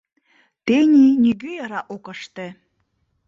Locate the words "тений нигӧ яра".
0.65-1.81